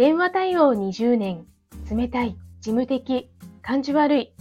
[0.00, 1.44] 電話対応20年、
[1.94, 4.32] 冷たい、事務的、感じ悪い、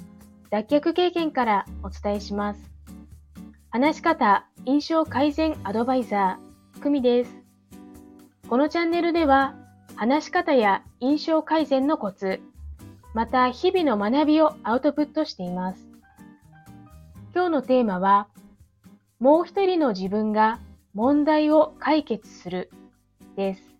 [0.49, 2.71] 脱却経験からお伝えします。
[3.69, 7.35] 話し方、印象改善アドバイザー、久美です。
[8.47, 9.53] このチャンネルでは、
[9.97, 12.39] 話し方や印象改善のコツ、
[13.13, 15.89] また日々の学びをアウトプットしています。
[17.35, 18.29] 今日のテーマは、
[19.19, 20.61] もう一人の自分が
[20.93, 22.71] 問題を解決する
[23.35, 23.78] です。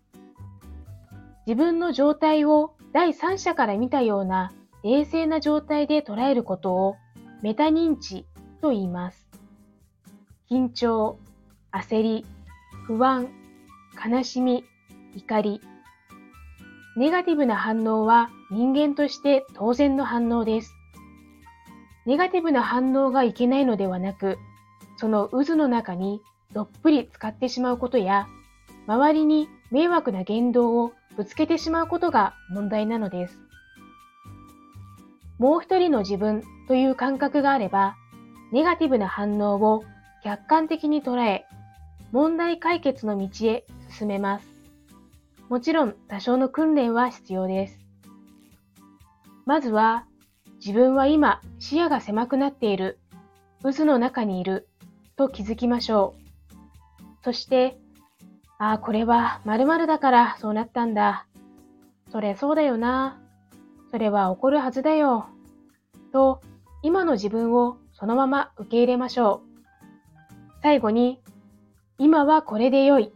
[1.50, 4.52] 自分の状態を第三者から見たような
[4.84, 6.94] 冷静な状態で捉えることを
[7.42, 8.24] メタ認知
[8.62, 9.26] と言います。
[10.48, 11.18] 緊張、
[11.72, 12.24] 焦り、
[12.86, 13.30] 不安、
[14.08, 14.62] 悲しみ、
[15.16, 15.60] 怒り。
[16.96, 20.72] ネガティブな反応は人間として当然の反応です。
[22.06, 24.38] ネガティブな反応がいけないのではなく、
[24.98, 26.20] その渦の中に
[26.52, 28.28] どっぷり使ってしまうことや、
[28.86, 33.42] 周りに迷惑な言動をぶつけてしまうことが問題なのです。
[35.38, 37.94] もう一人の自分という感覚があれば、
[38.52, 39.84] ネガティブな反応を
[40.24, 41.44] 客観的に捉え、
[42.10, 44.46] 問題解決の道へ進めます。
[45.50, 47.78] もちろん多少の訓練は必要です。
[49.44, 50.06] まずは、
[50.64, 52.98] 自分は今視野が狭くなっている、
[53.62, 54.70] 渦の中にいる
[55.16, 57.24] と気づきましょう。
[57.24, 57.78] そして、
[58.60, 61.26] ああ、これは〇〇だからそうなったんだ。
[62.12, 63.18] それそうだよな。
[63.90, 65.30] それは起こるはずだよ。
[66.12, 66.42] と、
[66.82, 69.62] 今の自分をそのまま受け入れましょう。
[70.62, 71.22] 最後に、
[71.96, 73.14] 今はこれで良い。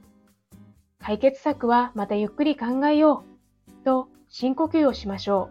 [0.98, 3.25] 解決策はまたゆっくり考えよ
[3.83, 3.84] う。
[3.84, 5.51] と深呼吸をしましょ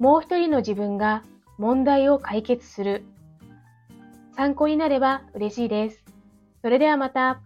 [0.00, 0.02] う。
[0.02, 1.24] もう一人の自分が
[1.58, 3.04] 問題を解決する。
[4.34, 6.02] 参考になれば嬉しいです。
[6.62, 7.42] それではまた。